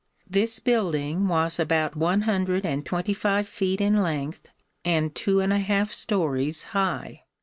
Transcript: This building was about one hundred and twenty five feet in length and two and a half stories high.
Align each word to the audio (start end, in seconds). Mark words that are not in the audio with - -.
This 0.27 0.57
building 0.57 1.27
was 1.27 1.59
about 1.59 1.95
one 1.95 2.21
hundred 2.21 2.65
and 2.65 2.83
twenty 2.83 3.13
five 3.13 3.47
feet 3.47 3.79
in 3.79 4.01
length 4.01 4.49
and 4.83 5.13
two 5.13 5.39
and 5.41 5.53
a 5.53 5.59
half 5.59 5.91
stories 5.93 6.63
high. 6.73 7.25